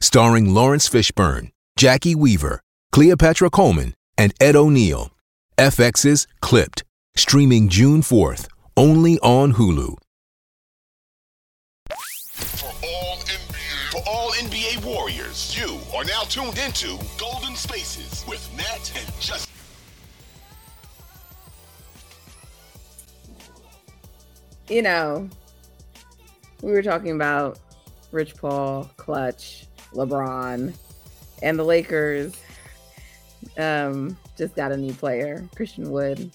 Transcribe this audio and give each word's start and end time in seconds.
starring 0.00 0.52
Laurence 0.52 0.88
Fishburne, 0.88 1.50
Jacki 1.78 2.14
Weaver, 2.14 2.60
Cleopatra 2.92 3.50
Coleman, 3.50 3.94
and 4.16 4.32
Ed 4.40 4.56
O'Neill. 4.56 5.10
FX's 5.58 6.26
Clipped, 6.40 6.84
streaming 7.16 7.68
June 7.68 8.02
4th, 8.02 8.46
only 8.76 9.18
on 9.20 9.54
Hulu. 9.54 9.96
For 11.90 12.66
all 12.66 13.16
NBA, 13.16 13.90
for 13.90 14.02
all 14.06 14.32
NBA 14.32 14.84
Warriors, 14.84 15.56
you 15.58 15.78
are 15.96 16.04
now 16.04 16.22
tuned 16.22 16.58
into 16.58 16.98
Golden 17.18 17.56
Spaces 17.56 18.24
with 18.28 18.46
Nat 18.56 18.92
and 18.96 19.20
Justin. 19.20 19.52
You 24.68 24.82
know, 24.82 25.30
we 26.60 26.72
were 26.72 26.82
talking 26.82 27.12
about 27.12 27.58
Rich 28.12 28.36
Paul, 28.36 28.90
Klutch, 28.96 29.65
LeBron, 29.92 30.74
and 31.42 31.58
the 31.58 31.64
Lakers 31.64 32.34
um, 33.58 34.16
just 34.36 34.54
got 34.54 34.72
a 34.72 34.76
new 34.76 34.92
player. 34.92 35.46
Christian 35.54 35.90
Wood 35.90 36.30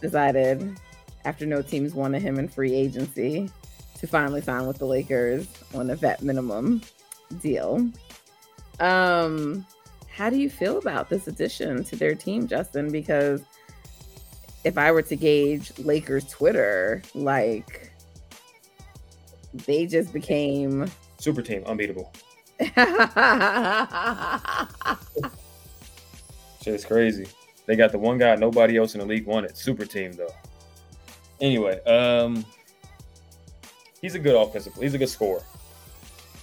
decided, 0.00 0.78
after 1.24 1.46
no 1.46 1.62
teams 1.62 1.94
wanted 1.94 2.22
him 2.22 2.38
in 2.38 2.48
free 2.48 2.74
agency, 2.74 3.50
to 3.98 4.06
finally 4.06 4.40
sign 4.40 4.66
with 4.66 4.78
the 4.78 4.86
Lakers 4.86 5.48
on 5.74 5.90
a 5.90 5.96
vet 5.96 6.22
minimum 6.22 6.82
deal. 7.40 7.90
Um, 8.78 9.66
how 10.08 10.30
do 10.30 10.36
you 10.36 10.50
feel 10.50 10.78
about 10.78 11.08
this 11.08 11.26
addition 11.28 11.84
to 11.84 11.96
their 11.96 12.14
team, 12.14 12.46
Justin? 12.46 12.90
Because 12.90 13.42
if 14.64 14.76
I 14.78 14.90
were 14.92 15.02
to 15.02 15.16
gauge 15.16 15.72
Lakers 15.78 16.26
Twitter, 16.28 17.02
like 17.14 17.92
they 19.66 19.86
just 19.86 20.12
became 20.12 20.90
super 21.18 21.42
team, 21.42 21.62
unbeatable. 21.66 22.12
Shit's 26.62 26.86
crazy. 26.86 27.26
They 27.66 27.76
got 27.76 27.92
the 27.92 27.98
one 27.98 28.18
guy 28.18 28.34
nobody 28.36 28.78
else 28.78 28.94
in 28.94 29.00
the 29.00 29.06
league 29.06 29.26
wanted. 29.26 29.56
Super 29.56 29.84
team 29.84 30.12
though. 30.12 30.32
Anyway, 31.40 31.82
um, 31.84 32.44
he's 34.00 34.14
a 34.14 34.18
good 34.18 34.34
offensive. 34.34 34.72
He's 34.74 34.94
a 34.94 34.98
good 34.98 35.10
scorer. 35.10 35.42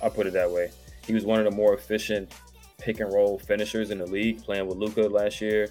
I'll 0.02 0.12
put 0.12 0.28
it 0.28 0.34
that 0.34 0.52
way. 0.52 0.70
He 1.08 1.14
was 1.14 1.26
one 1.26 1.40
of 1.40 1.46
the 1.46 1.52
more 1.52 1.74
efficient 1.74 2.32
pick 2.78 3.00
and 3.00 3.12
roll 3.12 3.40
finishers 3.40 3.90
in 3.90 3.98
the 3.98 4.06
league, 4.06 4.44
playing 4.44 4.68
with 4.68 4.78
Luka 4.78 5.02
last 5.02 5.42
year. 5.42 5.70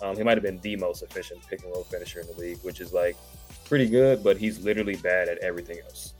Um, 0.00 0.16
he 0.16 0.22
might 0.22 0.36
have 0.36 0.42
been 0.42 0.60
the 0.60 0.76
most 0.76 1.02
efficient 1.02 1.40
pick 1.48 1.64
and 1.64 1.72
roll 1.72 1.84
finisher 1.84 2.20
in 2.20 2.26
the 2.28 2.34
league, 2.34 2.58
which 2.62 2.80
is 2.80 2.92
like 2.92 3.16
pretty 3.64 3.88
good, 3.88 4.22
but 4.22 4.36
he's 4.36 4.60
literally 4.60 4.96
bad 4.96 5.28
at 5.28 5.38
everything 5.38 5.78
else 5.80 6.11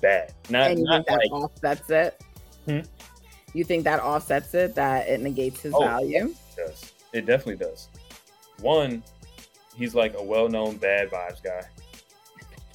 bad. 0.00 0.32
Not, 0.48 0.70
and 0.70 0.78
you 0.80 0.84
not 0.84 1.06
think 1.06 1.20
like, 1.20 1.30
that 1.30 1.36
offsets 1.36 1.90
it? 1.90 2.22
Hmm? 2.66 2.80
You 3.54 3.64
think 3.64 3.84
that 3.84 4.00
offsets 4.00 4.54
it? 4.54 4.74
That 4.74 5.08
it 5.08 5.20
negates 5.20 5.60
his 5.60 5.74
Oh. 5.74 5.80
value? 5.80 6.26
it 6.28 6.56
does. 6.56 6.92
It 7.12 7.26
definitely 7.26 7.64
does. 7.64 7.88
One, 8.60 9.02
he's 9.74 9.94
like 9.94 10.14
a 10.16 10.22
well-known 10.22 10.76
bad 10.76 11.10
vibes 11.10 11.42
guy. 11.42 11.62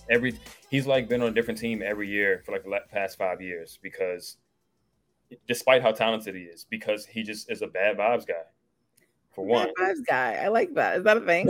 Every 0.09 0.37
he's 0.69 0.85
like 0.85 1.07
been 1.07 1.21
on 1.21 1.29
a 1.29 1.31
different 1.31 1.59
team 1.59 1.81
every 1.83 2.07
year 2.09 2.41
for 2.45 2.51
like 2.51 2.63
the 2.63 2.79
past 2.91 3.17
five 3.17 3.41
years 3.41 3.79
because, 3.81 4.37
despite 5.47 5.81
how 5.81 5.91
talented 5.91 6.35
he 6.35 6.41
is, 6.41 6.65
because 6.69 7.05
he 7.05 7.23
just 7.23 7.49
is 7.49 7.61
a 7.61 7.67
bad 7.67 7.97
vibes 7.97 8.27
guy. 8.27 8.43
For 9.33 9.45
one, 9.45 9.67
Bad 9.77 9.95
vibes 9.95 10.05
guy. 10.07 10.33
I 10.43 10.47
like 10.49 10.73
that. 10.75 10.97
Is 10.97 11.03
that 11.03 11.17
a 11.17 11.21
thing? 11.21 11.47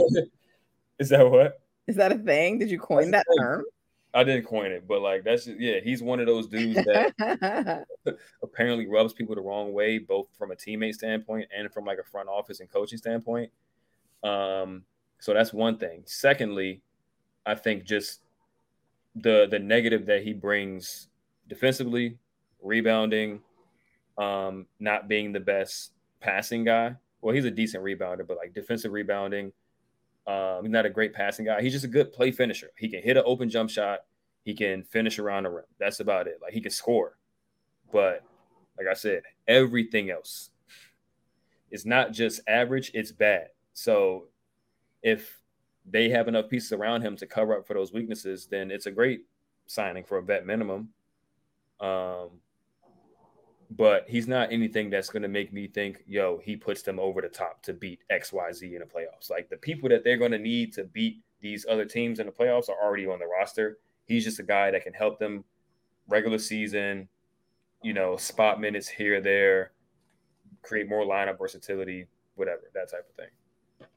is 0.99 1.09
that 1.09 1.29
what? 1.29 1.59
Is 1.87 1.95
that 1.97 2.11
a 2.11 2.17
thing? 2.17 2.57
Did 2.59 2.71
you 2.71 2.79
coin 2.79 3.11
that 3.11 3.25
That's 3.27 3.39
term? 3.39 3.65
I 4.15 4.23
didn't 4.23 4.45
coin 4.45 4.71
it, 4.71 4.87
but 4.87 5.01
like 5.01 5.25
that's 5.25 5.43
just, 5.45 5.59
yeah, 5.59 5.79
he's 5.83 6.01
one 6.01 6.21
of 6.21 6.25
those 6.25 6.47
dudes 6.47 6.75
that 6.85 7.85
apparently 8.43 8.87
rubs 8.87 9.13
people 9.13 9.35
the 9.35 9.41
wrong 9.41 9.73
way, 9.73 9.97
both 9.97 10.27
from 10.37 10.51
a 10.51 10.55
teammate 10.55 10.93
standpoint 10.93 11.49
and 11.55 11.71
from 11.73 11.83
like 11.83 11.99
a 11.99 12.03
front 12.03 12.29
office 12.29 12.61
and 12.61 12.71
coaching 12.71 12.97
standpoint. 12.97 13.51
Um, 14.23 14.83
so 15.19 15.33
that's 15.33 15.51
one 15.51 15.77
thing. 15.77 16.03
Secondly, 16.05 16.81
I 17.45 17.55
think 17.55 17.83
just 17.83 18.21
the 19.15 19.47
the 19.51 19.59
negative 19.59 20.05
that 20.05 20.23
he 20.23 20.33
brings 20.33 21.09
defensively, 21.49 22.17
rebounding, 22.61 23.41
um, 24.17 24.65
not 24.79 25.09
being 25.09 25.33
the 25.33 25.41
best 25.41 25.91
passing 26.21 26.63
guy. 26.63 26.95
Well, 27.21 27.35
he's 27.35 27.45
a 27.45 27.51
decent 27.51 27.83
rebounder, 27.83 28.25
but 28.25 28.37
like 28.37 28.53
defensive 28.53 28.93
rebounding, 28.93 29.51
um, 30.27 30.63
he's 30.63 30.71
not 30.71 30.85
a 30.85 30.89
great 30.89 31.13
passing 31.13 31.45
guy. 31.45 31.61
He's 31.61 31.73
just 31.73 31.85
a 31.85 31.89
good 31.89 32.11
play 32.11 32.31
finisher. 32.31 32.71
He 32.77 32.89
can 32.89 33.01
hit 33.01 33.17
an 33.17 33.23
open 33.25 33.49
jump 33.49 33.69
shot. 33.69 33.99
He 34.43 34.53
can 34.53 34.83
finish 34.83 35.19
around 35.19 35.43
the 35.43 35.49
rim. 35.49 35.65
That's 35.79 35.99
about 35.99 36.27
it. 36.27 36.39
Like 36.41 36.53
he 36.53 36.61
can 36.61 36.71
score. 36.71 37.17
But 37.91 38.23
like 38.77 38.87
I 38.87 38.93
said, 38.93 39.23
everything 39.47 40.09
else 40.09 40.49
is 41.71 41.85
not 41.85 42.11
just 42.11 42.41
average, 42.47 42.91
it's 42.93 43.11
bad. 43.11 43.47
So 43.73 44.25
if 45.03 45.39
they 45.85 46.09
have 46.09 46.27
enough 46.27 46.49
pieces 46.49 46.71
around 46.71 47.01
him 47.01 47.15
to 47.17 47.27
cover 47.27 47.57
up 47.57 47.67
for 47.67 47.73
those 47.73 47.93
weaknesses, 47.93 48.47
then 48.49 48.71
it's 48.71 48.87
a 48.87 48.91
great 48.91 49.25
signing 49.67 50.03
for 50.03 50.17
a 50.17 50.23
vet 50.23 50.45
minimum. 50.45 50.89
Um, 51.79 52.29
but 53.77 54.05
he's 54.07 54.27
not 54.27 54.51
anything 54.51 54.89
that's 54.89 55.09
going 55.09 55.23
to 55.23 55.27
make 55.27 55.51
me 55.51 55.67
think, 55.67 56.03
yo, 56.07 56.39
he 56.43 56.55
puts 56.55 56.81
them 56.81 56.99
over 56.99 57.21
the 57.21 57.27
top 57.27 57.61
to 57.63 57.73
beat 57.73 57.99
XYZ 58.11 58.73
in 58.73 58.79
the 58.79 58.85
playoffs. 58.85 59.29
Like 59.29 59.49
the 59.49 59.57
people 59.57 59.89
that 59.89 60.03
they're 60.03 60.17
going 60.17 60.31
to 60.31 60.39
need 60.39 60.71
to 60.73 60.85
beat 60.85 61.21
these 61.41 61.65
other 61.69 61.85
teams 61.85 62.19
in 62.19 62.25
the 62.25 62.31
playoffs 62.31 62.69
are 62.69 62.81
already 62.81 63.05
on 63.05 63.19
the 63.19 63.25
roster. 63.25 63.79
He's 64.05 64.23
just 64.23 64.39
a 64.39 64.43
guy 64.43 64.71
that 64.71 64.83
can 64.83 64.93
help 64.93 65.19
them 65.19 65.43
regular 66.07 66.37
season, 66.37 67.09
you 67.81 67.93
know, 67.93 68.15
spot 68.15 68.61
minutes 68.61 68.87
here, 68.87 69.19
there, 69.19 69.71
create 70.61 70.87
more 70.87 71.03
lineup 71.03 71.37
versatility, 71.37 72.07
whatever, 72.35 72.61
that 72.73 72.89
type 72.91 73.05
of 73.09 73.15
thing. 73.15 73.87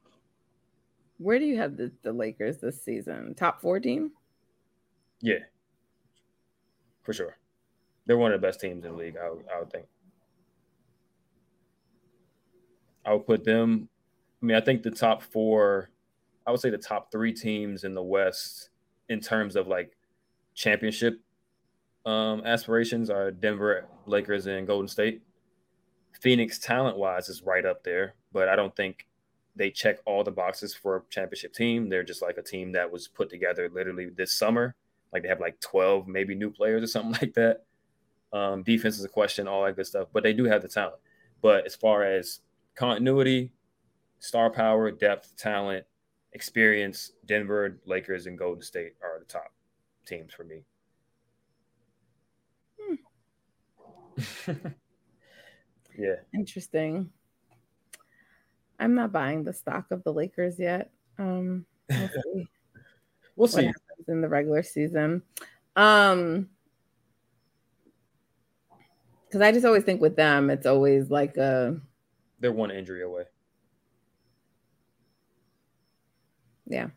Where 1.19 1.39
do 1.39 1.45
you 1.45 1.57
have 1.57 1.77
the, 1.77 1.91
the 2.01 2.11
Lakers 2.11 2.57
this 2.57 2.83
season? 2.83 3.33
Top 3.35 3.61
four 3.61 3.79
team? 3.79 4.11
Yeah, 5.21 5.39
for 7.03 7.13
sure. 7.13 7.37
They're 8.09 8.17
one 8.17 8.33
of 8.33 8.41
the 8.41 8.47
best 8.47 8.59
teams 8.59 8.83
in 8.83 8.91
the 8.91 8.97
league, 8.97 9.17
I 9.23 9.29
would, 9.29 9.45
I 9.55 9.59
would 9.59 9.71
think. 9.71 9.85
I 13.05 13.13
would 13.13 13.27
put 13.27 13.43
them. 13.43 13.87
I 14.41 14.45
mean, 14.47 14.57
I 14.57 14.61
think 14.61 14.81
the 14.81 14.89
top 14.89 15.21
four, 15.21 15.91
I 16.47 16.49
would 16.49 16.59
say 16.59 16.71
the 16.71 16.79
top 16.79 17.11
three 17.11 17.31
teams 17.31 17.83
in 17.83 17.93
the 17.93 18.01
West 18.01 18.71
in 19.09 19.19
terms 19.19 19.55
of 19.55 19.67
like 19.67 19.95
championship 20.55 21.21
um, 22.03 22.41
aspirations 22.45 23.11
are 23.11 23.29
Denver, 23.29 23.85
Lakers, 24.07 24.47
and 24.47 24.65
Golden 24.65 24.87
State. 24.87 25.21
Phoenix, 26.19 26.57
talent 26.57 26.97
wise, 26.97 27.29
is 27.29 27.43
right 27.43 27.63
up 27.63 27.83
there, 27.83 28.15
but 28.33 28.49
I 28.49 28.55
don't 28.55 28.75
think 28.75 29.05
they 29.55 29.69
check 29.69 29.99
all 30.05 30.23
the 30.23 30.31
boxes 30.31 30.73
for 30.73 30.95
a 30.95 31.01
championship 31.11 31.53
team. 31.53 31.89
They're 31.89 32.01
just 32.01 32.23
like 32.23 32.39
a 32.39 32.41
team 32.41 32.71
that 32.71 32.91
was 32.91 33.07
put 33.07 33.29
together 33.29 33.69
literally 33.71 34.09
this 34.09 34.33
summer. 34.33 34.73
Like 35.13 35.21
they 35.21 35.29
have 35.29 35.39
like 35.39 35.59
12 35.59 36.07
maybe 36.07 36.33
new 36.33 36.49
players 36.49 36.81
or 36.81 36.87
something 36.87 37.11
like 37.21 37.35
that. 37.35 37.65
Um, 38.31 38.63
defense 38.63 38.99
is 38.99 39.05
a 39.05 39.09
question, 39.09 39.47
all 39.47 39.63
that 39.65 39.75
good 39.75 39.87
stuff, 39.87 40.07
but 40.13 40.23
they 40.23 40.33
do 40.33 40.45
have 40.45 40.61
the 40.61 40.67
talent. 40.67 41.01
But 41.41 41.65
as 41.65 41.75
far 41.75 42.03
as 42.03 42.41
continuity, 42.75 43.51
star 44.19 44.49
power, 44.49 44.91
depth, 44.91 45.35
talent, 45.37 45.85
experience, 46.33 47.13
Denver, 47.25 47.79
Lakers, 47.85 48.27
and 48.27 48.37
Golden 48.37 48.61
State 48.61 48.93
are 49.01 49.19
the 49.19 49.25
top 49.25 49.51
teams 50.05 50.33
for 50.33 50.43
me. 50.43 50.63
yeah. 55.97 56.15
Interesting. 56.33 57.09
I'm 58.79 58.95
not 58.95 59.11
buying 59.11 59.43
the 59.43 59.53
stock 59.53 59.91
of 59.91 60.03
the 60.03 60.13
Lakers 60.13 60.59
yet. 60.59 60.91
Um, 61.17 61.65
we'll 61.89 62.09
We'll 63.35 63.47
see 63.47 63.71
in 64.09 64.21
the 64.21 64.27
regular 64.27 64.63
season. 64.63 65.21
Um, 65.77 66.49
because 69.29 69.41
I 69.41 69.51
just 69.51 69.65
always 69.65 69.83
think 69.83 70.01
with 70.01 70.15
them, 70.15 70.49
it's 70.49 70.65
always 70.65 71.11
like 71.11 71.37
a 71.37 71.79
they're 72.39 72.51
one 72.51 72.71
injury 72.71 73.03
away. 73.03 73.23
Yeah. 76.65 76.87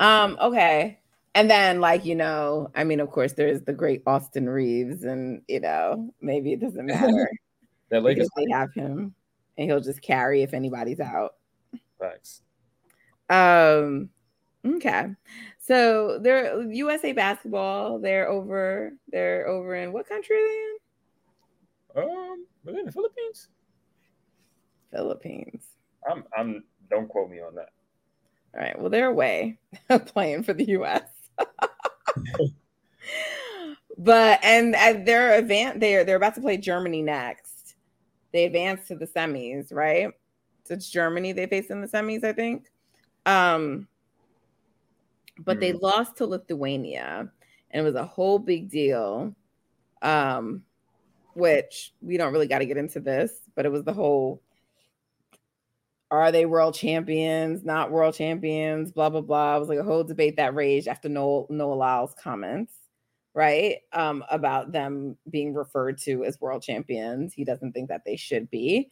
Um, 0.00 0.36
okay. 0.40 1.00
And 1.34 1.50
then, 1.50 1.80
like, 1.80 2.04
you 2.04 2.14
know, 2.14 2.70
I 2.74 2.84
mean, 2.84 3.00
of 3.00 3.10
course, 3.10 3.34
there's 3.34 3.62
the 3.62 3.72
great 3.72 4.02
Austin 4.06 4.48
Reaves, 4.48 5.04
and 5.04 5.42
you 5.48 5.60
know, 5.60 6.12
maybe 6.20 6.52
it 6.52 6.60
doesn't 6.60 6.86
matter. 6.86 7.30
that 7.90 8.02
they 8.36 8.46
have 8.52 8.72
him 8.74 9.14
and 9.58 9.70
he'll 9.70 9.80
just 9.80 10.02
carry 10.02 10.42
if 10.42 10.54
anybody's 10.54 11.00
out. 11.00 11.34
Thanks. 12.00 12.42
Um 13.28 14.10
okay. 14.64 15.08
So 15.58 16.18
they're 16.20 16.70
USA 16.70 17.12
basketball, 17.12 17.98
they're 17.98 18.28
over 18.28 18.92
they're 19.08 19.48
over 19.48 19.74
in 19.74 19.92
what 19.92 20.08
country 20.08 20.36
are 20.36 20.46
they 20.46 20.54
in? 20.54 20.75
Um, 21.96 22.46
are 22.66 22.72
they 22.72 22.80
in 22.80 22.86
the 22.86 22.92
Philippines? 22.92 23.48
Philippines. 24.90 25.64
I'm 26.08 26.24
I'm 26.36 26.64
don't 26.90 27.08
quote 27.08 27.30
me 27.30 27.40
on 27.40 27.54
that. 27.54 27.70
All 28.54 28.60
right. 28.60 28.78
Well, 28.78 28.90
they're 28.90 29.10
away 29.10 29.58
playing 30.06 30.42
for 30.42 30.52
the 30.52 30.64
US. 30.80 31.02
but 33.98 34.40
and, 34.42 34.74
and 34.74 35.06
they're 35.06 35.38
advanced 35.38 35.80
they're 35.80 36.04
they're 36.04 36.16
about 36.16 36.34
to 36.36 36.40
play 36.40 36.56
Germany 36.56 37.02
next. 37.02 37.74
They 38.32 38.44
advanced 38.44 38.88
to 38.88 38.96
the 38.96 39.06
semis, 39.06 39.72
right? 39.72 40.10
So 40.64 40.74
it's 40.74 40.90
Germany 40.90 41.32
they 41.32 41.46
face 41.46 41.70
in 41.70 41.80
the 41.80 41.88
semis, 41.88 42.24
I 42.24 42.32
think. 42.32 42.66
Um 43.24 43.88
but 45.38 45.58
mm. 45.58 45.60
they 45.60 45.72
lost 45.72 46.16
to 46.16 46.26
Lithuania 46.26 47.30
and 47.70 47.80
it 47.80 47.84
was 47.84 47.94
a 47.94 48.06
whole 48.06 48.38
big 48.38 48.70
deal. 48.70 49.34
Um 50.02 50.62
which 51.36 51.92
we 52.00 52.16
don't 52.16 52.32
really 52.32 52.48
got 52.48 52.58
to 52.58 52.66
get 52.66 52.76
into 52.76 53.00
this, 53.00 53.32
but 53.54 53.66
it 53.66 53.72
was 53.72 53.84
the 53.84 53.92
whole 53.92 54.42
are 56.10 56.30
they 56.30 56.46
world 56.46 56.74
champions, 56.74 57.64
not 57.64 57.90
world 57.90 58.14
champions, 58.14 58.92
blah, 58.92 59.10
blah, 59.10 59.20
blah. 59.20 59.56
It 59.56 59.60
was 59.60 59.68
like 59.68 59.78
a 59.78 59.84
whole 59.84 60.04
debate 60.04 60.36
that 60.36 60.54
raged 60.54 60.88
after 60.88 61.08
Noel, 61.08 61.46
Noah 61.50 61.74
Lyles' 61.74 62.14
comments, 62.14 62.74
right? 63.34 63.78
Um, 63.92 64.24
about 64.30 64.70
them 64.70 65.16
being 65.28 65.52
referred 65.52 65.98
to 66.02 66.24
as 66.24 66.40
world 66.40 66.62
champions. 66.62 67.34
He 67.34 67.44
doesn't 67.44 67.72
think 67.72 67.88
that 67.88 68.04
they 68.04 68.16
should 68.16 68.48
be. 68.50 68.90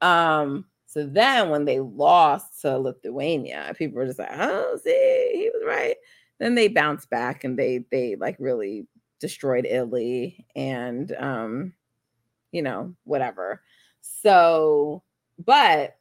Um, 0.00 0.66
so 0.86 1.04
then 1.04 1.50
when 1.50 1.64
they 1.64 1.80
lost 1.80 2.60
to 2.62 2.78
Lithuania, 2.78 3.74
people 3.76 3.96
were 3.96 4.06
just 4.06 4.20
like, 4.20 4.30
oh, 4.32 4.78
see, 4.82 5.30
he 5.34 5.50
was 5.52 5.62
right. 5.66 5.96
Then 6.38 6.54
they 6.54 6.68
bounced 6.68 7.10
back 7.10 7.42
and 7.42 7.58
they 7.58 7.84
they 7.90 8.16
like 8.16 8.36
really 8.38 8.86
destroyed 9.20 9.66
Italy 9.66 10.46
and 10.54 11.12
um, 11.18 11.72
you 12.52 12.62
know, 12.62 12.94
whatever. 13.04 13.62
So, 14.00 15.02
but 15.44 15.96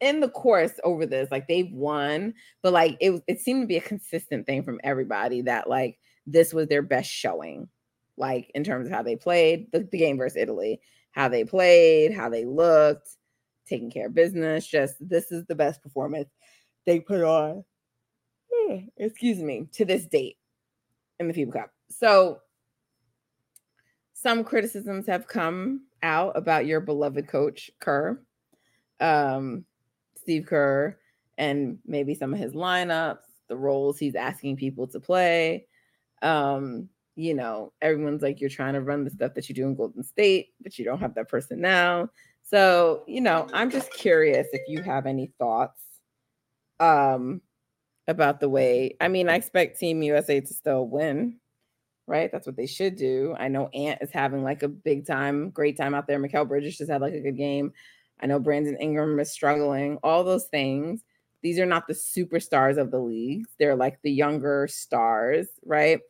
in 0.00 0.20
the 0.20 0.28
course 0.28 0.72
over 0.84 1.04
this, 1.04 1.30
like 1.30 1.48
they've 1.48 1.72
won, 1.72 2.34
but 2.62 2.72
like 2.72 2.96
it 3.00 3.22
it 3.26 3.40
seemed 3.40 3.62
to 3.62 3.66
be 3.66 3.76
a 3.76 3.82
consistent 3.82 4.46
thing 4.46 4.62
from 4.62 4.80
everybody 4.84 5.42
that 5.42 5.68
like 5.68 5.98
this 6.26 6.54
was 6.54 6.68
their 6.68 6.82
best 6.82 7.10
showing, 7.10 7.68
like 8.16 8.50
in 8.54 8.64
terms 8.64 8.86
of 8.86 8.92
how 8.92 9.02
they 9.02 9.16
played 9.16 9.66
the, 9.72 9.80
the 9.90 9.98
game 9.98 10.16
versus 10.16 10.36
Italy, 10.36 10.80
how 11.12 11.28
they 11.28 11.44
played, 11.44 12.14
how 12.14 12.28
they 12.28 12.44
looked, 12.44 13.08
taking 13.66 13.90
care 13.90 14.06
of 14.06 14.14
business. 14.14 14.66
Just 14.66 14.94
this 15.00 15.32
is 15.32 15.44
the 15.46 15.54
best 15.54 15.82
performance 15.82 16.28
they 16.86 17.00
put 17.00 17.22
on. 17.22 17.64
Excuse 18.96 19.38
me, 19.38 19.66
to 19.72 19.84
this 19.84 20.06
date 20.06 20.36
in 21.18 21.26
the 21.26 21.34
FIBA 21.34 21.52
Cup. 21.52 21.70
So 21.90 22.40
some 24.14 24.44
criticisms 24.44 25.06
have 25.06 25.26
come 25.26 25.86
out 26.02 26.36
about 26.36 26.66
your 26.66 26.80
beloved 26.80 27.28
coach 27.28 27.70
Kerr 27.80 28.20
um, 29.00 29.64
Steve 30.16 30.46
Kerr 30.46 30.96
and 31.38 31.78
maybe 31.86 32.14
some 32.14 32.34
of 32.34 32.38
his 32.38 32.52
lineups, 32.52 33.24
the 33.48 33.56
roles 33.56 33.98
he's 33.98 34.14
asking 34.14 34.56
people 34.56 34.86
to 34.88 35.00
play. 35.00 35.66
Um, 36.22 36.88
you 37.16 37.34
know, 37.34 37.72
everyone's 37.82 38.22
like, 38.22 38.40
you're 38.40 38.50
trying 38.50 38.74
to 38.74 38.80
run 38.80 39.04
the 39.04 39.10
stuff 39.10 39.34
that 39.34 39.48
you 39.48 39.54
do 39.54 39.66
in 39.66 39.74
Golden 39.74 40.02
State, 40.04 40.50
but 40.62 40.78
you 40.78 40.84
don't 40.84 41.00
have 41.00 41.14
that 41.14 41.28
person 41.28 41.60
now. 41.60 42.08
So, 42.42 43.04
you 43.06 43.20
know, 43.20 43.46
I'm 43.52 43.70
just 43.70 43.92
curious 43.92 44.46
if 44.52 44.62
you 44.68 44.82
have 44.82 45.06
any 45.06 45.32
thoughts 45.38 45.82
um 46.78 47.42
about 48.08 48.40
the 48.40 48.48
way 48.48 48.96
I 49.00 49.08
mean, 49.08 49.28
I 49.28 49.34
expect 49.36 49.78
Team 49.78 50.02
USA 50.02 50.40
to 50.40 50.54
still 50.54 50.86
win, 50.86 51.39
right? 52.10 52.30
That's 52.32 52.46
what 52.46 52.56
they 52.56 52.66
should 52.66 52.96
do. 52.96 53.36
I 53.38 53.46
know 53.46 53.68
Ant 53.68 54.02
is 54.02 54.10
having 54.10 54.42
like 54.42 54.64
a 54.64 54.68
big 54.68 55.06
time, 55.06 55.50
great 55.50 55.76
time 55.76 55.94
out 55.94 56.08
there. 56.08 56.18
Mikal 56.18 56.46
Bridges 56.46 56.76
just 56.76 56.90
had 56.90 57.00
like 57.00 57.14
a 57.14 57.20
good 57.20 57.36
game. 57.36 57.72
I 58.20 58.26
know 58.26 58.40
Brandon 58.40 58.76
Ingram 58.80 59.20
is 59.20 59.30
struggling, 59.30 59.96
all 60.02 60.24
those 60.24 60.46
things. 60.46 61.04
These 61.42 61.60
are 61.60 61.66
not 61.66 61.86
the 61.86 61.94
superstars 61.94 62.78
of 62.78 62.90
the 62.90 62.98
league. 62.98 63.44
They're 63.60 63.76
like 63.76 64.02
the 64.02 64.10
younger 64.10 64.66
stars, 64.68 65.46
right? 65.64 66.00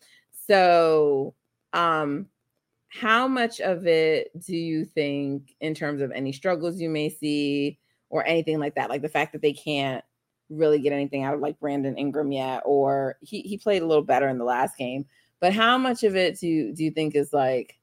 So, 0.48 1.34
um, 1.74 2.26
how 2.88 3.28
much 3.28 3.60
of 3.60 3.86
it 3.86 4.30
do 4.40 4.56
you 4.56 4.86
think, 4.86 5.54
in 5.60 5.74
terms 5.74 6.00
of 6.00 6.10
any 6.12 6.32
struggles 6.32 6.80
you 6.80 6.88
may 6.88 7.10
see 7.10 7.78
or 8.08 8.26
anything 8.26 8.58
like 8.58 8.74
that, 8.76 8.88
like 8.88 9.02
the 9.02 9.08
fact 9.08 9.32
that 9.34 9.42
they 9.42 9.52
can't 9.52 10.02
really 10.48 10.80
get 10.80 10.94
anything 10.94 11.24
out 11.24 11.34
of 11.34 11.40
like 11.40 11.60
Brandon 11.60 11.96
Ingram 11.96 12.32
yet, 12.32 12.62
or 12.64 13.16
he, 13.20 13.42
he 13.42 13.58
played 13.58 13.82
a 13.82 13.86
little 13.86 14.02
better 14.02 14.28
in 14.28 14.38
the 14.38 14.44
last 14.44 14.76
game, 14.78 15.04
but 15.40 15.52
how 15.52 15.78
much 15.78 16.04
of 16.04 16.16
it 16.16 16.38
do 16.38 16.46
you, 16.46 16.74
do 16.74 16.84
you 16.84 16.90
think 16.90 17.14
is 17.14 17.32
like 17.32 17.78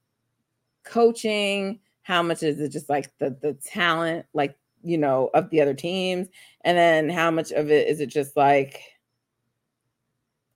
coaching? 0.84 1.80
how 2.08 2.22
much 2.22 2.42
is 2.42 2.58
it 2.58 2.70
just 2.70 2.88
like 2.88 3.12
the 3.18 3.36
the 3.42 3.52
talent 3.52 4.24
like 4.32 4.56
you 4.82 4.96
know 4.96 5.28
of 5.34 5.50
the 5.50 5.60
other 5.60 5.74
teams? 5.74 6.26
And 6.64 6.76
then 6.76 7.10
how 7.10 7.30
much 7.30 7.52
of 7.52 7.70
it 7.70 7.86
is 7.86 8.00
it 8.00 8.06
just 8.06 8.34
like 8.34 8.80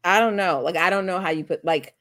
i 0.02 0.19
don't 0.19 0.34
know 0.34 0.60
like 0.62 0.76
i 0.76 0.90
don't 0.90 1.06
know 1.06 1.20
how 1.20 1.31
you 1.31 1.44
put 1.44 1.64
like 1.64 1.94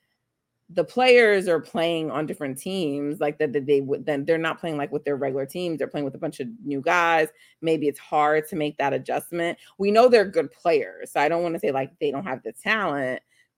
the 0.69 0.83
players 0.83 1.47
are 1.50 1.59
playing 1.59 2.09
on 2.09 2.25
different 2.25 2.57
teams 2.57 3.19
like 3.19 3.38
that 3.38 3.51
they 3.68 3.81
would 3.81 4.06
then 4.06 4.24
they're 4.24 4.38
not 4.38 4.59
playing 4.59 4.77
like 4.77 4.92
with 4.92 5.04
their 5.04 5.18
regular 5.18 5.45
teams 5.45 5.77
they're 5.77 5.88
playing 5.88 6.06
with 6.06 6.15
a 6.15 6.18
bunch 6.18 6.39
of 6.39 6.47
new 6.63 6.81
guys. 6.81 7.27
Maybe 7.62 7.89
it's 7.89 8.00
hard 8.00 8.47
to 8.47 8.56
make 8.56 8.77
that 8.77 8.94
adjustment. 8.94 9.59
We 9.77 9.92
know 9.92 10.07
they're 10.07 10.24
good 10.24 10.50
players 10.50 11.12
so 11.12 11.19
i 11.19 11.27
don't 11.27 11.44
want 11.44 11.56
to 11.56 11.59
say 11.59 11.71
like 11.71 11.92
they 12.00 12.09
don't 12.09 12.25
have 12.25 12.42
the 12.42 12.54
talent 12.54 13.21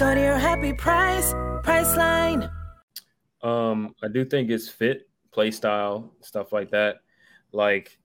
Go 0.00 0.14
to 0.14 0.20
your 0.20 0.38
happy 0.38 0.72
price, 0.72 1.34
Priceline. 1.62 2.50
Um, 3.42 3.94
I 4.02 4.08
do 4.08 4.24
think 4.24 4.48
it's 4.48 4.66
fit, 4.66 5.10
play 5.30 5.50
style, 5.50 6.14
stuff 6.22 6.54
like 6.54 6.70
that. 6.70 7.02
Like 7.52 7.98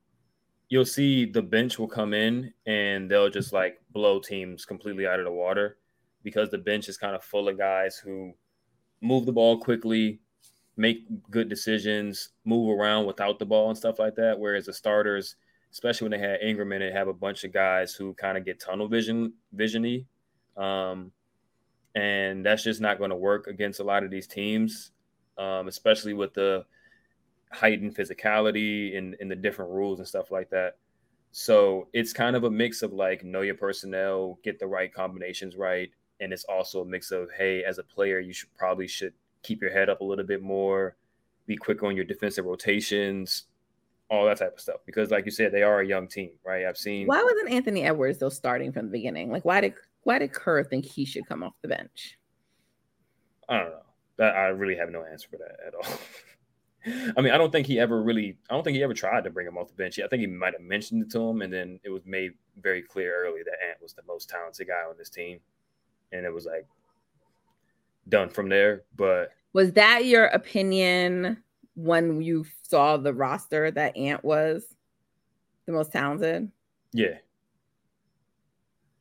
you'll 0.67 0.83
see 0.83 1.23
the 1.23 1.41
bench 1.41 1.79
will 1.79 1.87
come 1.87 2.13
in 2.13 2.51
and 2.65 3.09
they'll 3.09 3.29
just 3.29 3.53
like 3.53 3.79
blow 3.91 4.19
teams 4.19 4.65
completely 4.65 5.07
out 5.07 5.19
of 5.19 5.25
the 5.25 5.31
water 5.31 5.77
because 6.21 6.49
the 6.49 6.57
bench 6.57 6.89
is 6.89 6.97
kind 6.97 7.15
of 7.15 7.23
full 7.23 7.47
of 7.47 7.57
guys 7.57 7.95
who 7.95 8.33
move 8.99 9.25
the 9.25 9.31
ball 9.31 9.57
quickly, 9.57 10.19
make 10.75 11.05
good 11.31 11.47
decisions, 11.47 12.31
move 12.43 12.77
around 12.77 13.05
without 13.05 13.39
the 13.39 13.45
ball 13.45 13.69
and 13.69 13.77
stuff 13.77 13.99
like 13.99 14.15
that. 14.15 14.37
Whereas 14.37 14.65
the 14.65 14.73
starters, 14.73 15.37
especially 15.71 16.09
when 16.09 16.19
they 16.19 16.27
had 16.27 16.41
Ingram 16.41 16.73
in 16.73 16.81
it, 16.81 16.91
have 16.91 17.07
a 17.07 17.13
bunch 17.13 17.45
of 17.45 17.53
guys 17.53 17.93
who 17.93 18.13
kind 18.15 18.37
of 18.37 18.43
get 18.43 18.59
tunnel 18.59 18.89
vision 18.89 19.31
visiony. 19.55 20.07
Um, 20.57 21.13
and 21.95 22.45
that's 22.45 22.63
just 22.63 22.81
not 22.81 22.97
going 22.97 23.09
to 23.09 23.15
work 23.15 23.47
against 23.47 23.79
a 23.79 23.83
lot 23.83 24.03
of 24.03 24.11
these 24.11 24.27
teams 24.27 24.91
um, 25.37 25.67
especially 25.67 26.13
with 26.13 26.33
the 26.33 26.65
heightened 27.51 27.95
physicality 27.95 28.97
and, 28.97 29.15
and 29.19 29.29
the 29.29 29.35
different 29.35 29.71
rules 29.71 29.99
and 29.99 30.07
stuff 30.07 30.31
like 30.31 30.49
that. 30.49 30.77
So 31.31 31.87
it's 31.93 32.13
kind 32.13 32.35
of 32.35 32.45
a 32.45 32.49
mix 32.49 32.81
of 32.81 32.93
like 32.93 33.23
know 33.23 33.41
your 33.41 33.55
personnel, 33.55 34.39
get 34.43 34.59
the 34.59 34.67
right 34.67 34.93
combinations 34.93 35.57
right, 35.57 35.89
and 36.21 36.31
it's 36.31 36.45
also 36.45 36.81
a 36.81 36.85
mix 36.85 37.11
of 37.11 37.29
hey, 37.37 37.63
as 37.63 37.77
a 37.77 37.83
player, 37.83 38.19
you 38.19 38.33
should 38.33 38.53
probably 38.57 38.87
should 38.87 39.13
keep 39.43 39.61
your 39.61 39.71
head 39.71 39.89
up 39.89 39.99
a 39.99 40.03
little 40.03 40.25
bit 40.25 40.41
more, 40.41 40.95
be 41.45 41.57
quick 41.57 41.83
on 41.83 41.95
your 41.95 42.05
defensive 42.05 42.45
rotations, 42.45 43.43
all 44.09 44.25
that 44.25 44.37
type 44.37 44.53
of 44.53 44.61
stuff. 44.61 44.77
Because, 44.85 45.11
like 45.11 45.25
you 45.25 45.31
said, 45.31 45.51
they 45.51 45.61
are 45.61 45.81
a 45.81 45.85
young 45.85 46.07
team, 46.07 46.31
right? 46.45 46.65
I've 46.65 46.77
seen. 46.77 47.05
Why 47.05 47.21
wasn't 47.21 47.51
Anthony 47.51 47.83
Edwards 47.83 48.17
though 48.17 48.29
starting 48.29 48.71
from 48.71 48.85
the 48.85 48.91
beginning? 48.91 49.29
Like, 49.29 49.43
why 49.43 49.59
did 49.59 49.73
why 50.05 50.19
did 50.19 50.31
Kerr 50.31 50.63
think 50.63 50.85
he 50.85 51.03
should 51.03 51.27
come 51.27 51.43
off 51.43 51.53
the 51.62 51.67
bench? 51.67 52.17
I 53.50 53.57
don't 53.57 53.71
know. 53.71 53.81
That 54.17 54.35
I 54.35 54.45
really 54.47 54.77
have 54.77 54.89
no 54.89 55.03
answer 55.03 55.27
for 55.29 55.38
that 55.38 55.57
at 55.67 55.75
all. 55.75 56.00
I 57.17 57.21
mean, 57.21 57.33
I 57.33 57.38
don't 57.38 57.51
think 57.51 57.65
he 57.65 57.79
ever 57.79 58.01
really. 58.01 58.38
I 58.50 58.53
don't 58.53 58.63
think 58.63 58.77
he 58.77 58.83
ever 58.83 58.93
tried 58.93 59.24
to 59.24 59.31
bring 59.31 59.47
him 59.47 59.57
off 59.57 59.67
the 59.67 59.74
bench. 59.74 60.00
I 60.00 60.07
think 60.07 60.21
he 60.21 60.27
might 60.27 60.53
have 60.53 60.62
mentioned 60.62 61.01
it 61.01 61.12
to 61.12 61.19
him, 61.19 61.41
and 61.41 61.51
then 61.51 61.79
it 61.83 61.89
was 61.89 62.05
made 62.05 62.33
very 62.62 62.83
clear 62.83 63.25
early 63.25 63.41
that 63.43 63.57
Ant 63.67 63.81
was 63.81 63.93
the 63.93 64.03
most 64.07 64.29
talented 64.29 64.67
guy 64.67 64.83
on 64.88 64.95
this 64.95 65.09
team, 65.09 65.39
and 66.12 66.24
it 66.24 66.33
was 66.33 66.45
like 66.45 66.67
done 68.07 68.29
from 68.29 68.47
there. 68.47 68.83
But 68.95 69.31
was 69.53 69.74
that 69.74 70.05
your 70.05 70.25
opinion 70.25 71.43
when 71.75 72.21
you 72.21 72.45
saw 72.62 72.97
the 72.97 73.13
roster 73.13 73.71
that 73.71 73.97
Ant 73.97 74.24
was 74.24 74.65
the 75.65 75.74
most 75.74 75.91
talented? 75.91 76.51
Yeah, 76.93 77.17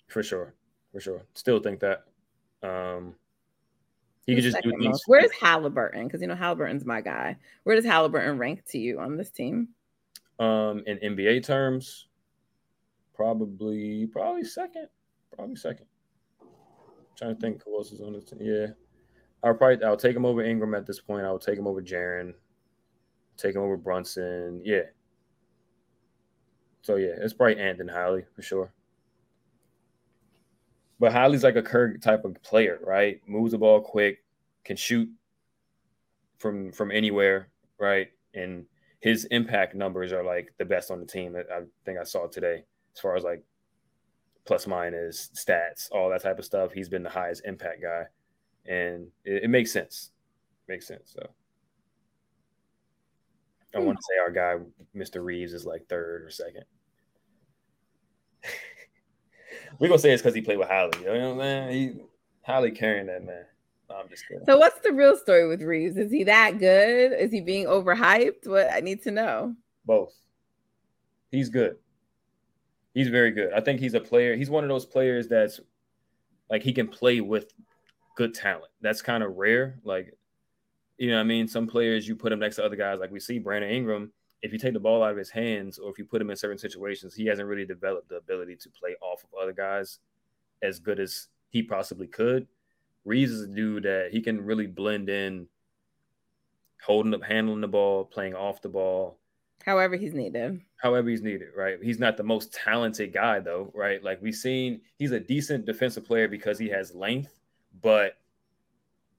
for 0.08 0.22
sure, 0.22 0.54
for 0.94 1.00
sure. 1.00 1.22
Still 1.34 1.58
think 1.58 1.80
that. 1.80 2.04
Um, 2.62 3.16
he 4.26 4.34
could 4.34 4.44
just 4.44 4.62
do 4.62 4.72
things. 4.80 5.02
Where's 5.06 5.32
Haliburton? 5.32 6.04
Because 6.04 6.22
you 6.22 6.28
know 6.28 6.36
Haliburton's 6.36 6.86
my 6.86 7.02
guy. 7.02 7.36
Where 7.64 7.76
does 7.76 7.84
Haliburton 7.84 8.38
rank 8.38 8.64
to 8.70 8.78
you 8.78 9.00
on 9.00 9.18
this 9.18 9.30
team? 9.30 9.68
Um, 10.38 10.82
in 10.86 10.98
NBA 10.98 11.44
terms, 11.44 12.06
probably 13.14 14.06
probably 14.06 14.44
second. 14.44 14.88
Probably 15.36 15.56
second. 15.56 15.86
I'm 16.40 16.48
trying 17.18 17.34
to 17.34 17.40
think 17.40 17.62
who 17.64 17.76
else 17.76 17.90
is 17.92 18.00
on 18.00 18.12
this 18.14 18.24
team. 18.24 18.38
Yeah. 18.40 18.68
I'll 19.42 19.52
probably 19.52 19.84
I'll 19.84 19.96
take 19.96 20.16
him 20.16 20.24
over 20.24 20.42
Ingram 20.42 20.74
at 20.74 20.86
this 20.86 21.00
point. 21.00 21.26
I'll 21.26 21.38
take 21.38 21.58
him 21.58 21.66
over 21.66 21.82
Jaren. 21.82 22.32
Take 23.36 23.56
him 23.56 23.62
over 23.62 23.76
Brunson. 23.76 24.62
Yeah. 24.64 24.84
So 26.82 26.96
yeah, 26.96 27.14
it's 27.18 27.34
probably 27.34 27.58
Ant 27.58 27.80
and 27.80 27.90
Holly 27.90 28.24
for 28.34 28.42
sure. 28.42 28.72
But 31.04 31.12
Holly's 31.12 31.44
like 31.44 31.56
a 31.56 31.62
Kirk 31.62 32.00
type 32.00 32.24
of 32.24 32.42
player, 32.42 32.80
right? 32.82 33.20
Moves 33.26 33.52
the 33.52 33.58
ball 33.58 33.82
quick, 33.82 34.24
can 34.64 34.74
shoot 34.74 35.06
from 36.38 36.72
from 36.72 36.90
anywhere, 36.90 37.50
right? 37.78 38.08
And 38.32 38.64
his 39.00 39.26
impact 39.26 39.74
numbers 39.74 40.14
are 40.14 40.24
like 40.24 40.54
the 40.56 40.64
best 40.64 40.90
on 40.90 41.00
the 41.00 41.06
team 41.06 41.34
that 41.34 41.44
I 41.52 41.60
think 41.84 41.98
I 41.98 42.04
saw 42.04 42.26
today, 42.26 42.64
as 42.94 43.00
far 43.02 43.16
as 43.16 43.22
like 43.22 43.44
plus 44.46 44.66
minus 44.66 45.28
stats, 45.34 45.92
all 45.92 46.08
that 46.08 46.22
type 46.22 46.38
of 46.38 46.46
stuff. 46.46 46.72
He's 46.72 46.88
been 46.88 47.02
the 47.02 47.10
highest 47.10 47.42
impact 47.44 47.82
guy, 47.82 48.04
and 48.64 49.08
it, 49.26 49.42
it 49.42 49.50
makes 49.50 49.72
sense. 49.72 50.10
Makes 50.68 50.86
sense. 50.86 51.12
So 51.14 51.28
I 53.74 53.80
hmm. 53.80 53.84
want 53.84 53.98
to 53.98 54.04
say 54.08 54.18
our 54.22 54.30
guy, 54.30 54.64
Mr. 54.96 55.22
Reaves, 55.22 55.52
is 55.52 55.66
like 55.66 55.86
third 55.86 56.24
or 56.24 56.30
second. 56.30 56.64
We're 59.78 59.88
gonna 59.88 59.98
say 59.98 60.12
it's 60.12 60.22
because 60.22 60.34
he 60.34 60.40
played 60.40 60.58
with 60.58 60.68
Holly. 60.68 60.92
You 61.00 61.06
know 61.06 61.34
what 61.34 61.44
I'm 61.44 61.68
saying? 61.68 61.72
He 61.72 62.00
Holly 62.42 62.70
carrying 62.70 63.06
that 63.06 63.24
man. 63.24 63.44
No, 63.88 63.96
I'm 63.96 64.08
just 64.08 64.26
kidding. 64.26 64.44
So 64.46 64.58
what's 64.58 64.80
the 64.80 64.92
real 64.92 65.16
story 65.16 65.46
with 65.46 65.62
Reaves? 65.62 65.96
Is 65.96 66.10
he 66.10 66.24
that 66.24 66.58
good? 66.58 67.12
Is 67.12 67.30
he 67.32 67.40
being 67.40 67.66
overhyped? 67.66 68.46
What 68.46 68.72
I 68.72 68.80
need 68.80 69.02
to 69.02 69.10
know. 69.10 69.54
Both. 69.84 70.14
He's 71.30 71.48
good. 71.48 71.76
He's 72.94 73.08
very 73.08 73.32
good. 73.32 73.52
I 73.52 73.60
think 73.60 73.80
he's 73.80 73.94
a 73.94 74.00
player. 74.00 74.36
He's 74.36 74.50
one 74.50 74.64
of 74.64 74.68
those 74.68 74.86
players 74.86 75.28
that's 75.28 75.60
like 76.48 76.62
he 76.62 76.72
can 76.72 76.88
play 76.88 77.20
with 77.20 77.52
good 78.16 78.34
talent. 78.34 78.70
That's 78.80 79.02
kind 79.02 79.22
of 79.22 79.36
rare. 79.36 79.80
Like, 79.82 80.16
you 80.98 81.10
know, 81.10 81.16
what 81.16 81.22
I 81.22 81.24
mean, 81.24 81.48
some 81.48 81.66
players 81.66 82.06
you 82.06 82.14
put 82.14 82.32
him 82.32 82.38
next 82.38 82.56
to 82.56 82.64
other 82.64 82.76
guys, 82.76 83.00
like 83.00 83.10
we 83.10 83.18
see 83.20 83.38
Brandon 83.38 83.70
Ingram 83.70 84.12
if 84.44 84.52
you 84.52 84.58
take 84.58 84.74
the 84.74 84.78
ball 84.78 85.02
out 85.02 85.12
of 85.12 85.16
his 85.16 85.30
hands 85.30 85.78
or 85.78 85.90
if 85.90 85.98
you 85.98 86.04
put 86.04 86.20
him 86.20 86.28
in 86.28 86.36
certain 86.36 86.58
situations, 86.58 87.14
he 87.14 87.24
hasn't 87.24 87.48
really 87.48 87.64
developed 87.64 88.10
the 88.10 88.16
ability 88.16 88.54
to 88.56 88.68
play 88.68 88.94
off 89.00 89.24
of 89.24 89.30
other 89.42 89.54
guys 89.54 90.00
as 90.62 90.78
good 90.78 91.00
as 91.00 91.28
he 91.48 91.62
possibly 91.62 92.06
could. 92.06 92.46
Reaves 93.06 93.32
is 93.32 93.44
a 93.44 93.46
dude 93.46 93.84
that 93.84 94.10
he 94.12 94.20
can 94.20 94.44
really 94.44 94.66
blend 94.66 95.08
in, 95.08 95.46
holding 96.84 97.14
up, 97.14 97.22
handling 97.22 97.62
the 97.62 97.68
ball, 97.68 98.04
playing 98.04 98.34
off 98.34 98.60
the 98.60 98.68
ball. 98.68 99.16
However, 99.64 99.96
he's 99.96 100.12
needed. 100.12 100.60
However, 100.76 101.08
he's 101.08 101.22
needed, 101.22 101.48
right? 101.56 101.78
He's 101.82 101.98
not 101.98 102.18
the 102.18 102.22
most 102.22 102.52
talented 102.52 103.14
guy, 103.14 103.40
though, 103.40 103.72
right? 103.72 104.04
Like 104.04 104.20
we've 104.20 104.34
seen, 104.34 104.82
he's 104.98 105.12
a 105.12 105.20
decent 105.20 105.64
defensive 105.64 106.04
player 106.04 106.28
because 106.28 106.58
he 106.58 106.68
has 106.68 106.94
length, 106.94 107.40
but 107.80 108.18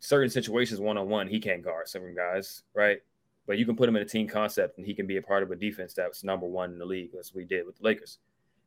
certain 0.02 0.30
situations 0.30 0.80
one 0.80 1.00
on 1.00 1.10
one, 1.10 1.28
he 1.28 1.40
can't 1.40 1.64
guard 1.64 1.88
certain 1.88 2.16
guys, 2.16 2.62
right? 2.76 3.00
But 3.48 3.58
you 3.58 3.66
can 3.66 3.76
put 3.76 3.88
him 3.88 3.96
in 3.96 4.02
a 4.02 4.06
team 4.06 4.28
concept 4.28 4.78
and 4.78 4.86
he 4.86 4.94
can 4.94 5.08
be 5.08 5.18
a 5.18 5.22
part 5.22 5.44
of 5.44 5.52
a 5.52 5.56
defense 5.56 5.94
that's 5.94 6.24
number 6.24 6.48
one 6.48 6.72
in 6.72 6.80
the 6.80 6.86
league. 6.86 7.12
as 7.20 7.34
we 7.34 7.46
did 7.46 7.66
with 7.66 7.78
the 7.78 7.84
Lakers. 7.84 8.20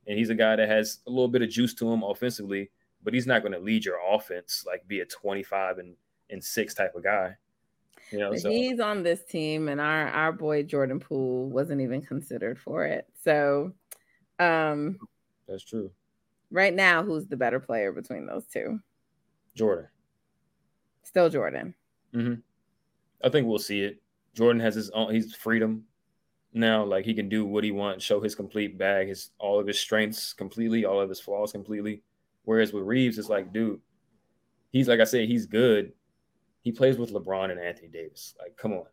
And 0.07 0.17
he's 0.17 0.31
a 0.31 0.35
guy 0.35 0.57
that 0.57 0.69
has 0.69 1.01
a 1.07 1.11
little 1.11 1.29
bit 1.29 1.43
of 1.43 1.51
juice 1.51 1.75
to 1.75 1.93
him 1.93 2.03
offensively, 2.03 2.71
but 3.03 3.13
he's 3.13 3.27
not 3.27 3.43
going 3.43 3.53
to 3.53 3.59
lead 3.59 3.85
your 3.85 3.99
offense 4.09 4.65
like 4.67 4.87
be 4.89 5.01
a 5.01 5.05
25 5.05 5.79
and, 5.79 5.95
and 6.31 6.43
six 6.43 6.75
type 6.75 6.95
of 6.95 7.03
guy. 7.03 7.37
You 8.11 8.19
know, 8.19 8.35
so. 8.37 8.49
he's 8.49 8.81
on 8.81 9.03
this 9.03 9.23
team, 9.25 9.69
and 9.69 9.81
our 9.81 10.09
our 10.09 10.33
boy 10.33 10.63
Jordan 10.63 10.99
Poole 10.99 11.51
wasn't 11.51 11.83
even 11.83 12.01
considered 12.01 12.59
for 12.59 12.87
it. 12.87 13.07
So, 13.23 13.73
um, 14.39 14.99
that's 15.47 15.63
true. 15.63 15.91
Right 16.51 16.73
now, 16.73 17.03
who's 17.03 17.27
the 17.27 17.37
better 17.37 17.61
player 17.61 17.93
between 17.93 18.27
those 18.27 18.47
two? 18.47 18.81
Jordan. 19.55 19.89
Still 21.03 21.29
Jordan. 21.29 21.75
Mm-hmm. 22.15 22.41
I 23.23 23.29
think 23.29 23.47
we'll 23.47 23.59
see 23.59 23.83
it. 23.83 24.01
Jordan 24.35 24.61
has 24.61 24.75
his 24.75 24.91
own 24.91 25.15
he's 25.15 25.35
freedom 25.35 25.85
now. 26.53 26.85
Like 26.85 27.05
he 27.05 27.15
can 27.15 27.29
do 27.29 27.45
what 27.45 27.65
he 27.65 27.71
wants, 27.71 28.05
show 28.05 28.21
his 28.21 28.35
complete 28.35 28.79
bag, 28.79 29.09
his 29.09 29.31
all 29.39 29.59
of 29.59 29.67
his 29.67 29.79
strengths 29.79 30.33
completely, 30.33 30.85
all 30.85 31.01
of 31.01 31.09
his 31.09 31.21
flaws 31.21 31.53
completely. 31.53 32.03
Whereas 32.45 32.73
with 32.73 32.85
Reaves, 32.85 33.19
it's 33.19 33.29
like, 33.29 33.53
dude, 33.53 33.81
he's 34.71 34.89
like 34.89 35.01
I 35.01 35.05
said, 35.05 35.29
he's 35.29 35.47
good. 35.47 35.93
He 36.63 36.73
plays 36.73 36.99
with 36.99 37.13
LeBron 37.13 37.51
and 37.51 37.61
Anthony 37.61 37.89
Davis. 37.89 38.35
Like, 38.39 38.57
come 38.57 38.73
on. 38.73 38.87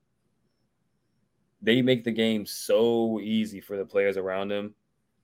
They 1.61 1.81
make 1.81 2.03
the 2.03 2.11
game 2.11 2.45
so 2.45 3.19
easy 3.19 3.59
for 3.59 3.77
the 3.77 3.85
players 3.85 4.17
around 4.17 4.51
him. 4.51 4.75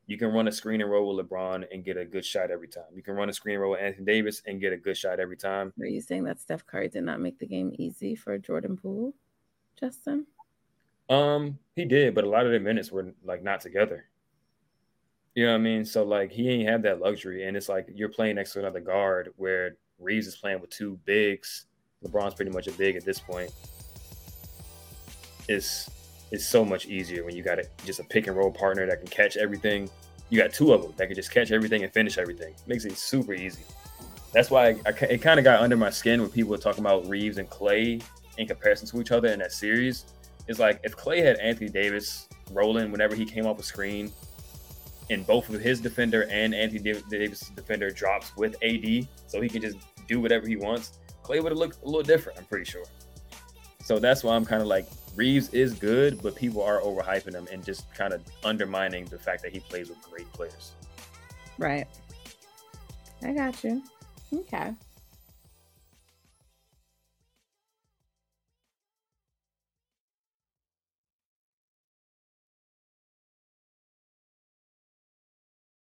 You 0.08 0.18
can 0.18 0.30
run 0.30 0.48
a 0.48 0.52
screen 0.52 0.82
and 0.82 0.90
roll 0.90 1.16
with 1.16 1.26
LeBron 1.26 1.66
and 1.72 1.86
get 1.86 1.98
a 1.98 2.04
good 2.04 2.26
shot 2.26 2.52
every 2.52 2.68
time. 2.68 2.86
You 2.94 3.04
can 3.04 3.14
run 3.14 3.30
a 3.30 3.34
screen 3.34 3.56
and 3.56 3.62
roll 3.62 3.72
with 3.72 3.82
Anthony 3.82 4.06
Davis 4.06 4.42
and 4.46 4.60
get 4.60 4.74
a 4.74 4.78
good 4.78 4.98
shot 4.98 5.20
every 5.20 5.38
time. 5.38 5.72
Are 5.80 5.86
you 5.86 6.02
saying 6.02 6.24
that 6.24 6.40
Steph 6.42 6.66
Curry 6.66 6.90
did 6.90 7.04
not 7.04 7.22
make 7.22 7.40
the 7.40 7.46
game 7.46 7.72
easy 7.78 8.16
for 8.16 8.38
Jordan 8.38 8.76
Poole? 8.76 9.14
Justin? 9.80 10.26
Um, 11.10 11.60
he 11.76 11.86
did, 11.86 12.16
but 12.16 12.24
a 12.24 12.30
lot 12.30 12.46
of 12.46 12.52
the 12.52 12.60
minutes 12.60 12.92
were 12.92 13.14
like 13.24 13.44
not 13.44 13.62
together. 13.62 14.06
You 15.36 15.46
know 15.46 15.52
what 15.52 15.60
I 15.60 15.62
mean? 15.62 15.86
So 15.86 16.04
like 16.04 16.32
he 16.32 16.50
ain't 16.50 16.70
have 16.70 16.82
that 16.84 17.00
luxury, 17.00 17.48
and 17.48 17.56
it's 17.56 17.70
like 17.70 17.88
you're 17.94 18.10
playing 18.10 18.36
next 18.36 18.54
to 18.54 18.60
another 18.60 18.80
guard 18.80 19.34
where 19.38 19.78
Reaves 20.00 20.28
is 20.28 20.36
playing 20.36 20.62
with 20.62 20.70
two 20.70 21.00
bigs. 21.06 21.66
LeBron's 22.04 22.34
pretty 22.34 22.52
much 22.52 22.68
a 22.68 22.72
big 22.74 22.96
at 22.96 23.06
this 23.06 23.20
point. 23.20 23.52
It's 25.48 25.90
it's 26.32 26.46
so 26.46 26.64
much 26.64 26.86
easier 26.88 27.26
when 27.26 27.36
you 27.36 27.44
got 27.44 27.60
a, 27.60 27.66
just 27.86 28.00
a 28.00 28.04
pick 28.04 28.28
and 28.28 28.36
roll 28.36 28.52
partner 28.52 28.86
that 28.88 29.00
can 29.00 29.08
catch 29.08 29.36
everything. 29.38 29.90
You 30.30 30.42
got 30.42 30.54
two 30.54 30.72
of 30.72 30.82
them 30.82 30.94
that 30.96 31.08
can 31.08 31.16
just 31.16 31.32
catch 31.32 31.52
everything 31.52 31.84
and 31.84 31.92
finish 31.92 32.18
everything. 32.18 32.56
Makes 32.68 32.86
it 32.86 32.98
super 32.98 33.34
easy. 33.34 33.64
That's 34.34 34.50
why 34.50 34.70
I, 34.70 34.76
I, 34.86 34.90
it 35.10 35.22
kind 35.22 35.40
of 35.40 35.44
got 35.44 35.60
under 35.60 35.76
my 35.76 35.90
skin 35.90 36.22
when 36.22 36.30
people 36.30 36.52
were 36.52 36.58
talking 36.58 36.82
about 36.82 37.06
Reaves 37.08 37.38
and 37.38 37.50
Clay 37.50 38.00
in 38.42 38.48
comparison 38.48 38.88
to 38.90 39.00
each 39.00 39.12
other 39.12 39.30
in 39.30 39.40
that 39.40 39.52
series 39.52 40.06
is 40.48 40.60
like 40.60 40.80
if 40.84 40.96
Clay 40.96 41.22
had 41.22 41.38
Anthony 41.38 41.70
Davis 41.70 42.28
rolling 42.52 42.92
whenever 42.92 43.16
he 43.16 43.26
came 43.26 43.46
off 43.46 43.60
a 43.60 43.64
screen, 43.64 44.12
and 45.10 45.26
both 45.26 45.50
of 45.50 45.60
his 45.62 45.80
defender 45.82 46.28
and 46.30 46.54
Anthony 46.54 46.80
Davis' 47.10 47.50
defender 47.56 47.90
drops 47.90 48.36
with 48.38 48.56
AD, 48.64 49.08
so 49.28 49.42
he 49.42 49.50
can 49.50 49.62
just 49.62 49.78
do 50.08 50.20
whatever 50.20 50.48
he 50.48 50.56
wants. 50.56 51.00
Clay 51.24 51.40
would 51.40 51.52
have 51.52 51.60
looked 51.60 51.82
a 51.84 51.86
little 51.86 52.02
different, 52.02 52.40
I'm 52.40 52.46
pretty 52.46 52.66
sure. 52.66 52.86
So 53.84 54.00
that's 54.00 54.24
why 54.24 54.36
I'm 54.36 54.46
kind 54.46 54.62
of 54.62 54.68
like 54.68 54.88
Reaves 55.16 55.50
is 55.50 55.74
good, 55.74 56.22
but 56.22 56.36
people 56.36 56.64
are 56.64 56.80
overhyping 56.80 57.34
him 57.34 57.48
and 57.52 57.64
just 57.64 57.94
kind 57.94 58.14
of 58.14 58.22
undermining 58.44 59.06
the 59.06 59.20
fact 59.20 59.44
that 59.44 59.52
he 59.52 59.60
plays 59.60 59.90
with 59.90 60.02
great 60.10 60.32
players. 60.32 60.72
Right. 61.58 61.88
I 63.24 63.34
got 63.34 63.62
you. 63.64 63.84
Okay. 64.34 64.74